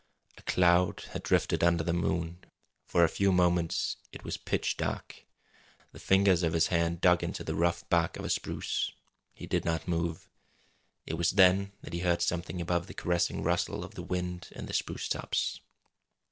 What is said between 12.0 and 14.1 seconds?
something above the caressing rustle of the